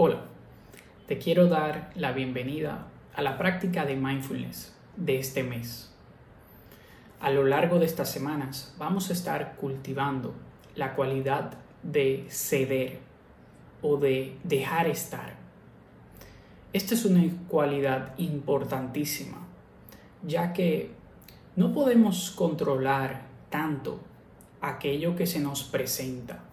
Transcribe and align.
Hola, 0.00 0.20
te 1.08 1.18
quiero 1.18 1.48
dar 1.48 1.90
la 1.96 2.12
bienvenida 2.12 2.86
a 3.16 3.20
la 3.20 3.36
práctica 3.36 3.84
de 3.84 3.96
mindfulness 3.96 4.72
de 4.96 5.18
este 5.18 5.42
mes. 5.42 5.92
A 7.18 7.30
lo 7.30 7.42
largo 7.42 7.80
de 7.80 7.86
estas 7.86 8.08
semanas 8.08 8.76
vamos 8.78 9.10
a 9.10 9.12
estar 9.12 9.56
cultivando 9.56 10.34
la 10.76 10.94
cualidad 10.94 11.54
de 11.82 12.26
ceder 12.28 13.00
o 13.82 13.96
de 13.96 14.38
dejar 14.44 14.86
estar. 14.86 15.34
Esta 16.72 16.94
es 16.94 17.04
una 17.04 17.24
cualidad 17.48 18.16
importantísima, 18.18 19.48
ya 20.22 20.52
que 20.52 20.92
no 21.56 21.74
podemos 21.74 22.30
controlar 22.30 23.22
tanto 23.50 23.98
aquello 24.60 25.16
que 25.16 25.26
se 25.26 25.40
nos 25.40 25.64
presenta 25.64 26.44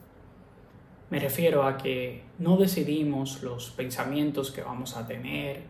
me 1.15 1.21
refiero 1.21 1.63
a 1.63 1.77
que 1.77 2.23
no 2.39 2.57
decidimos 2.57 3.41
los 3.41 3.69
pensamientos 3.69 4.51
que 4.51 4.61
vamos 4.61 4.97
a 4.97 5.07
tener, 5.07 5.61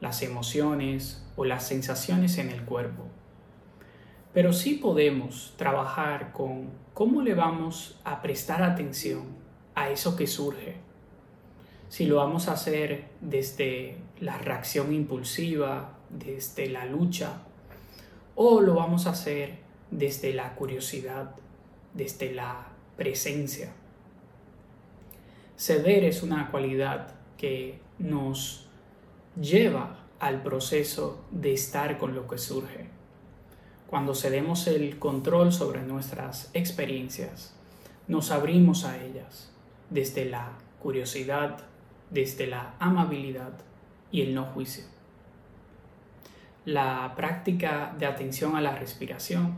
las 0.00 0.22
emociones 0.22 1.26
o 1.34 1.44
las 1.44 1.66
sensaciones 1.66 2.38
en 2.38 2.50
el 2.50 2.62
cuerpo. 2.62 3.08
Pero 4.32 4.52
sí 4.52 4.74
podemos 4.74 5.54
trabajar 5.56 6.32
con 6.32 6.70
cómo 6.94 7.20
le 7.20 7.34
vamos 7.34 7.98
a 8.04 8.22
prestar 8.22 8.62
atención 8.62 9.24
a 9.74 9.90
eso 9.90 10.14
que 10.14 10.28
surge. 10.28 10.76
Si 11.88 12.06
lo 12.06 12.18
vamos 12.18 12.46
a 12.46 12.52
hacer 12.52 13.06
desde 13.20 13.96
la 14.20 14.38
reacción 14.38 14.94
impulsiva, 14.94 15.98
desde 16.10 16.68
la 16.68 16.84
lucha, 16.84 17.42
o 18.36 18.60
lo 18.60 18.76
vamos 18.76 19.08
a 19.08 19.10
hacer 19.10 19.58
desde 19.90 20.32
la 20.32 20.54
curiosidad, 20.54 21.34
desde 21.92 22.32
la 22.32 22.68
presencia. 22.96 23.72
Ceder 25.56 26.04
es 26.04 26.22
una 26.22 26.50
cualidad 26.50 27.14
que 27.36 27.78
nos 27.98 28.66
lleva 29.40 29.98
al 30.18 30.42
proceso 30.42 31.24
de 31.30 31.52
estar 31.52 31.98
con 31.98 32.14
lo 32.14 32.26
que 32.26 32.38
surge. 32.38 32.86
Cuando 33.86 34.14
cedemos 34.14 34.66
el 34.66 34.98
control 34.98 35.52
sobre 35.52 35.82
nuestras 35.82 36.50
experiencias, 36.54 37.54
nos 38.08 38.30
abrimos 38.30 38.84
a 38.84 39.02
ellas 39.02 39.52
desde 39.90 40.24
la 40.24 40.52
curiosidad, 40.80 41.58
desde 42.10 42.46
la 42.46 42.74
amabilidad 42.78 43.52
y 44.10 44.22
el 44.22 44.34
no 44.34 44.46
juicio. 44.46 44.84
La 46.64 47.12
práctica 47.16 47.94
de 47.98 48.06
atención 48.06 48.56
a 48.56 48.60
la 48.60 48.74
respiración 48.76 49.56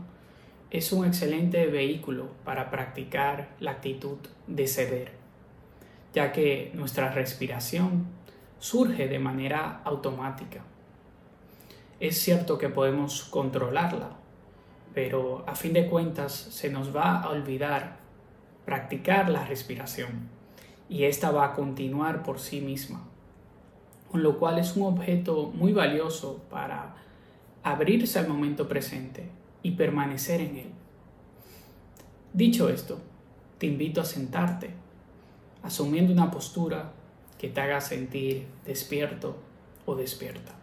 es 0.71 0.91
un 0.91 1.05
excelente 1.05 1.67
vehículo 1.67 2.29
para 2.43 2.69
practicar 2.69 3.55
la 3.59 3.71
actitud 3.71 4.17
de 4.47 4.67
ceder 4.67 5.24
ya 6.15 6.31
que 6.31 6.71
nuestra 6.73 7.11
respiración 7.11 8.05
surge 8.57 9.09
de 9.09 9.19
manera 9.19 9.81
automática. 9.83 10.61
Es 11.99 12.17
cierto 12.19 12.57
que 12.57 12.69
podemos 12.69 13.25
controlarla, 13.25 14.11
pero 14.93 15.43
a 15.45 15.55
fin 15.55 15.73
de 15.73 15.87
cuentas 15.89 16.31
se 16.31 16.69
nos 16.69 16.95
va 16.95 17.21
a 17.21 17.29
olvidar 17.29 17.97
practicar 18.63 19.29
la 19.29 19.45
respiración 19.45 20.29
y 20.87 21.03
esta 21.03 21.31
va 21.31 21.47
a 21.47 21.53
continuar 21.53 22.23
por 22.23 22.39
sí 22.39 22.61
misma, 22.61 23.03
con 24.09 24.23
lo 24.23 24.39
cual 24.39 24.57
es 24.57 24.77
un 24.77 24.83
objeto 24.83 25.51
muy 25.53 25.73
valioso 25.73 26.45
para 26.49 26.95
abrirse 27.61 28.19
al 28.19 28.29
momento 28.29 28.69
presente 28.69 29.29
y 29.63 29.71
permanecer 29.71 30.39
en 30.39 30.55
él. 30.55 30.69
Dicho 32.31 32.69
esto, 32.69 33.01
te 33.57 33.67
invito 33.67 33.99
a 33.99 34.05
sentarte 34.05 34.84
asumiendo 35.65 36.13
una 36.13 36.29
postura 36.29 36.91
que 37.39 37.49
te 37.49 37.59
haga 37.59 37.81
sentir 37.81 38.47
despierto 38.65 39.35
o 39.87 39.95
despierta. 39.95 40.53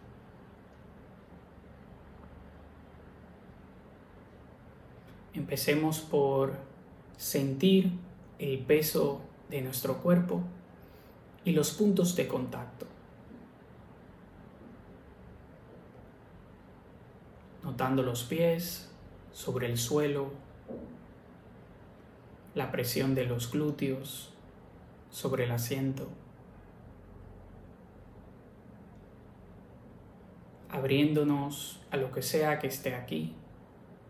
Empecemos 5.33 5.99
por 5.99 6.53
sentir 7.17 7.91
el 8.39 8.59
peso 8.59 9.21
de 9.49 9.61
nuestro 9.61 9.97
cuerpo 9.97 10.41
y 11.43 11.51
los 11.51 11.71
puntos 11.71 12.15
de 12.15 12.27
contacto. 12.29 12.85
Notando 17.61 18.03
los 18.03 18.23
pies 18.23 18.89
sobre 19.33 19.67
el 19.67 19.77
suelo, 19.77 20.31
la 22.55 22.71
presión 22.71 23.15
de 23.15 23.25
los 23.25 23.51
glúteos, 23.51 24.32
sobre 25.13 25.43
el 25.43 25.51
asiento, 25.51 26.07
abriéndonos 30.71 31.79
a 31.91 31.97
lo 31.97 32.11
que 32.11 32.23
sea 32.23 32.57
que 32.57 32.65
esté 32.65 32.95
aquí 32.95 33.35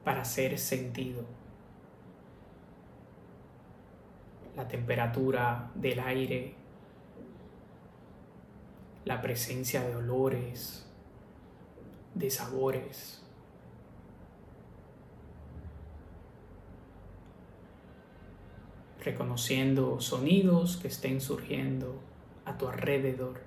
para 0.06 0.24
ser 0.24 0.58
sentido. 0.58 1.26
La 4.56 4.70
temperatura 4.70 5.72
del 5.76 6.00
aire, 6.00 6.56
la 9.04 9.20
presencia 9.20 9.84
de 9.84 9.98
olores, 9.98 10.90
de 12.16 12.30
sabores. 12.30 13.23
Reconociendo 19.04 20.00
sonidos 20.00 20.78
que 20.78 20.88
estén 20.88 21.20
surgiendo 21.20 22.00
a 22.46 22.58
tu 22.58 22.68
alrededor. 22.68 23.42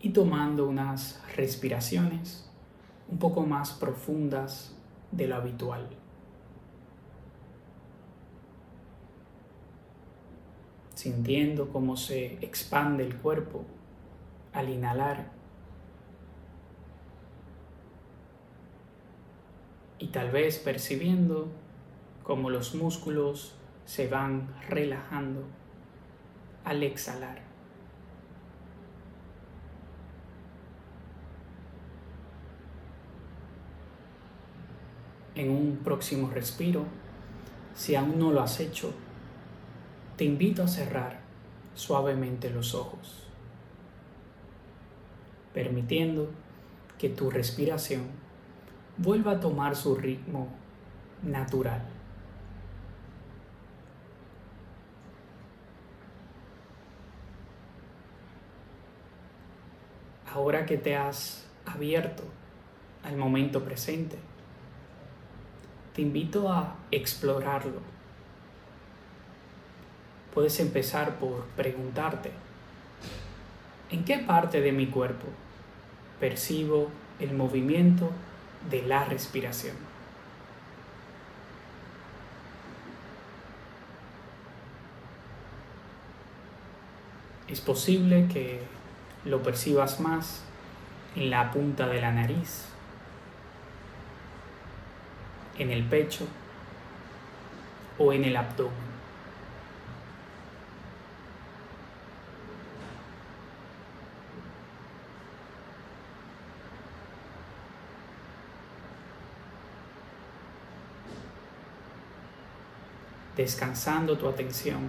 Y 0.00 0.10
tomando 0.10 0.68
unas 0.68 1.22
respiraciones 1.34 2.50
un 3.08 3.18
poco 3.18 3.42
más 3.46 3.72
profundas 3.72 4.76
de 5.10 5.26
lo 5.26 5.36
habitual. 5.36 5.88
Sintiendo 10.94 11.70
cómo 11.70 11.96
se 11.96 12.34
expande 12.44 13.04
el 13.04 13.16
cuerpo 13.16 13.64
al 14.52 14.68
inhalar 14.68 15.32
y 19.98 20.08
tal 20.08 20.30
vez 20.30 20.58
percibiendo 20.58 21.48
cómo 22.22 22.50
los 22.50 22.74
músculos 22.74 23.54
se 23.84 24.08
van 24.08 24.54
relajando 24.68 25.44
al 26.64 26.82
exhalar. 26.82 27.42
En 35.34 35.50
un 35.50 35.78
próximo 35.82 36.30
respiro, 36.30 36.84
si 37.74 37.96
aún 37.96 38.18
no 38.18 38.30
lo 38.30 38.40
has 38.40 38.60
hecho, 38.60 38.94
te 40.16 40.24
invito 40.24 40.62
a 40.62 40.68
cerrar 40.68 41.20
suavemente 41.74 42.50
los 42.50 42.74
ojos, 42.74 43.24
permitiendo 45.52 46.30
que 46.98 47.08
tu 47.08 47.30
respiración 47.30 48.23
vuelva 48.96 49.32
a 49.32 49.40
tomar 49.40 49.76
su 49.76 49.96
ritmo 49.96 50.48
natural. 51.22 51.82
Ahora 60.32 60.66
que 60.66 60.76
te 60.76 60.96
has 60.96 61.46
abierto 61.64 62.24
al 63.04 63.16
momento 63.16 63.62
presente, 63.62 64.18
te 65.94 66.02
invito 66.02 66.52
a 66.52 66.76
explorarlo. 66.90 67.80
Puedes 70.32 70.58
empezar 70.58 71.18
por 71.18 71.44
preguntarte, 71.56 72.32
¿en 73.90 74.04
qué 74.04 74.18
parte 74.18 74.60
de 74.60 74.72
mi 74.72 74.88
cuerpo 74.88 75.26
percibo 76.18 76.88
el 77.20 77.32
movimiento 77.34 78.10
de 78.70 78.82
la 78.82 79.04
respiración. 79.04 79.76
Es 87.48 87.60
posible 87.60 88.26
que 88.32 88.62
lo 89.24 89.42
percibas 89.42 90.00
más 90.00 90.42
en 91.14 91.30
la 91.30 91.52
punta 91.52 91.86
de 91.86 92.00
la 92.00 92.10
nariz, 92.10 92.64
en 95.58 95.70
el 95.70 95.84
pecho 95.84 96.26
o 97.98 98.12
en 98.12 98.24
el 98.24 98.36
abdomen. 98.36 98.93
Descansando 113.36 114.16
tu 114.16 114.28
atención 114.28 114.80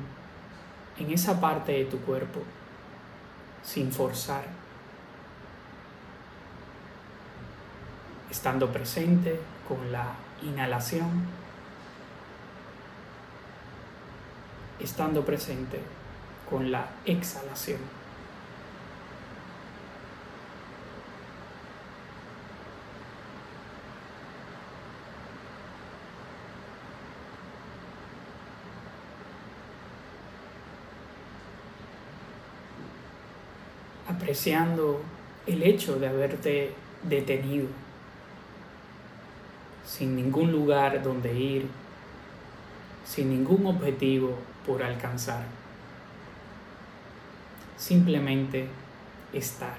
en 0.97 1.11
esa 1.11 1.39
parte 1.39 1.71
de 1.71 1.85
tu 1.85 1.99
cuerpo 1.99 2.41
sin 3.63 3.91
forzar, 3.91 4.45
estando 8.29 8.71
presente 8.71 9.39
con 9.67 9.91
la 9.91 10.13
inhalación, 10.43 11.09
estando 14.79 15.25
presente 15.25 15.81
con 16.49 16.71
la 16.71 16.87
exhalación. 17.05 18.04
Apreciando 34.15 35.01
el 35.45 35.61
hecho 35.61 35.99
de 35.99 36.07
haberte 36.07 36.71
detenido, 37.03 37.67
sin 39.85 40.15
ningún 40.15 40.51
lugar 40.51 41.03
donde 41.03 41.33
ir, 41.33 41.67
sin 43.05 43.29
ningún 43.29 43.65
objetivo 43.67 44.37
por 44.65 44.81
alcanzar. 44.81 45.43
Simplemente 47.77 48.67
estar. 49.33 49.75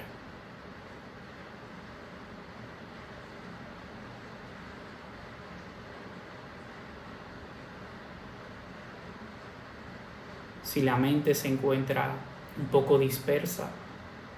Si 10.63 10.83
la 10.83 10.97
mente 10.97 11.35
se 11.35 11.49
encuentra 11.49 12.11
un 12.61 12.67
poco 12.67 12.99
dispersa, 12.99 13.71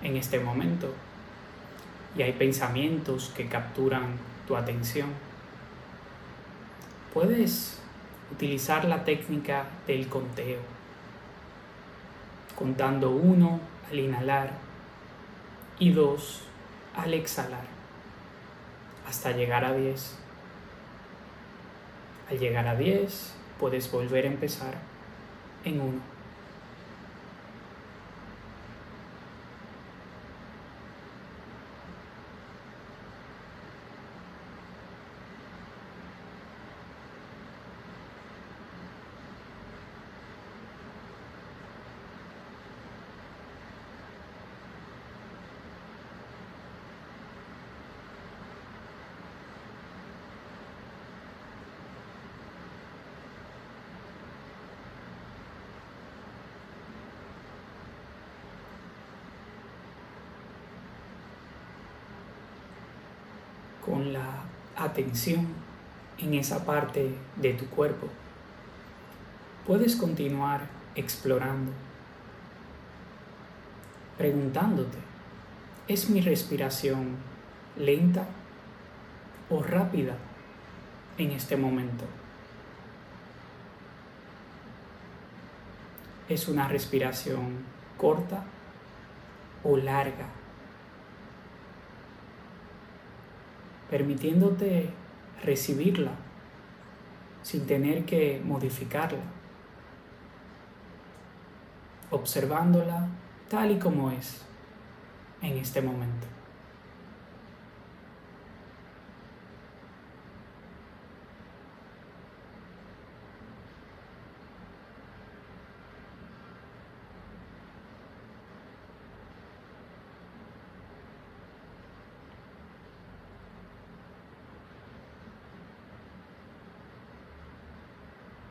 en 0.03 0.17
este 0.17 0.39
momento 0.41 0.93
y 2.17 2.23
hay 2.23 2.33
pensamientos 2.33 3.33
que 3.37 3.49
capturan 3.49 4.17
tu 4.47 4.57
atención. 4.57 5.09
Puedes 7.13 7.79
utilizar 8.33 8.85
la 8.85 9.05
técnica 9.05 9.67
del 9.87 10.09
conteo, 10.09 10.59
contando 12.57 13.11
uno 13.11 13.61
al 13.91 13.99
inhalar 13.99 14.53
y 15.79 15.93
dos 15.93 16.43
al 16.97 17.15
exhalar, 17.15 17.65
hasta 19.09 19.31
llegar 19.31 19.65
a 19.65 19.73
10. 19.73 20.19
Al 22.31 22.39
llegar 22.39 22.67
a 22.67 22.75
10 22.75 23.35
puedes 23.59 23.91
volver 23.91 24.25
a 24.25 24.29
empezar 24.29 24.75
en 25.65 25.81
uno. 25.81 26.18
Con 63.89 64.13
la 64.13 64.43
atención 64.77 65.47
en 66.19 66.35
esa 66.35 66.65
parte 66.65 67.15
de 67.37 67.55
tu 67.55 67.67
cuerpo, 67.67 68.09
puedes 69.67 69.97
continuar 69.97 70.63
explorando, 70.95 71.73
preguntándote, 74.17 74.99
¿es 75.87 76.11
mi 76.11 76.21
respiración 76.21 77.17
lenta 77.77 78.27
o 79.49 79.63
rápida 79.63 80.17
en 81.17 81.31
este 81.31 81.57
momento? 81.57 82.05
¿Es 86.29 86.49
una 86.49 86.69
respiración 86.69 87.65
corta 87.97 88.45
o 89.65 89.77
larga? 89.77 90.38
Permitiéndote 93.91 94.91
recibirla 95.43 96.13
sin 97.43 97.67
tener 97.67 98.05
que 98.05 98.41
modificarla, 98.45 99.23
observándola 102.11 103.09
tal 103.49 103.71
y 103.71 103.79
como 103.79 104.11
es 104.11 104.45
en 105.41 105.57
este 105.57 105.81
momento. 105.81 106.38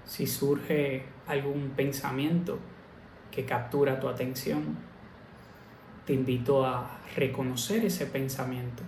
Si 0.07 0.25
surge 0.25 1.03
algún 1.27 1.71
pensamiento 1.75 2.57
que 3.29 3.45
captura 3.45 3.99
tu 3.99 4.07
atención, 4.07 4.77
te 6.05 6.13
invito 6.13 6.65
a 6.65 7.01
reconocer 7.15 7.85
ese 7.85 8.05
pensamiento, 8.05 8.83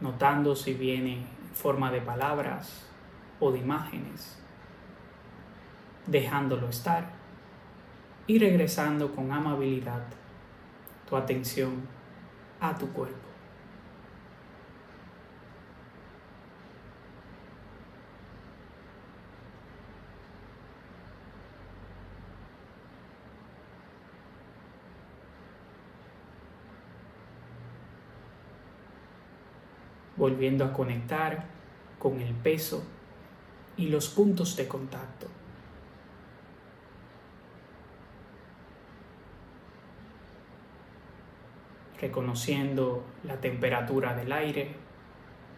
notando 0.00 0.54
si 0.54 0.74
viene 0.74 1.14
en 1.14 1.54
forma 1.54 1.90
de 1.90 2.02
palabras 2.02 2.86
o 3.40 3.50
de 3.50 3.60
imágenes, 3.60 4.38
dejándolo 6.06 6.68
estar 6.68 7.12
y 8.26 8.38
regresando 8.38 9.14
con 9.14 9.32
amabilidad 9.32 10.04
tu 11.08 11.16
atención 11.16 11.88
a 12.60 12.76
tu 12.76 12.92
cuerpo. 12.92 13.29
Volviendo 30.20 30.66
a 30.66 30.72
conectar 30.74 31.46
con 31.98 32.20
el 32.20 32.34
peso 32.34 32.84
y 33.78 33.88
los 33.88 34.08
puntos 34.08 34.54
de 34.54 34.68
contacto. 34.68 35.26
Reconociendo 41.98 43.02
la 43.24 43.40
temperatura 43.40 44.14
del 44.14 44.30
aire 44.32 44.74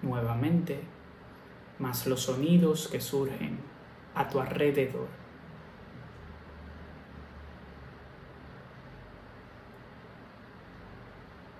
nuevamente, 0.00 0.80
más 1.80 2.06
los 2.06 2.22
sonidos 2.22 2.86
que 2.86 3.00
surgen 3.00 3.58
a 4.14 4.28
tu 4.28 4.38
alrededor. 4.38 5.08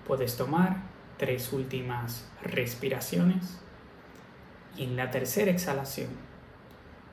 Puedes 0.07 0.37
tomar 0.37 0.92
tres 1.17 1.53
últimas 1.53 2.29
respiraciones 2.41 3.59
y 4.75 4.83
en 4.85 4.95
la 4.95 5.11
tercera 5.11 5.51
exhalación 5.51 6.09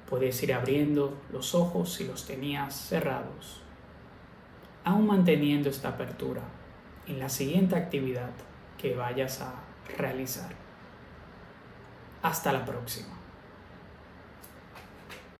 puedes 0.09 0.43
ir 0.43 0.53
abriendo 0.53 1.21
los 1.31 1.55
ojos 1.55 1.95
si 1.95 2.05
los 2.05 2.27
tenías 2.27 2.75
cerrados, 2.75 3.63
aún 4.85 5.07
manteniendo 5.07 5.71
esta 5.71 5.91
apertura 5.91 6.43
en 7.07 7.19
la 7.19 7.29
siguiente 7.29 7.77
actividad 7.77 8.31
que 8.77 8.95
vayas 8.95 9.41
a 9.41 9.55
realizar. 9.97 10.51
Hasta 12.23 12.53
la 12.53 12.65
próxima. 12.65 13.20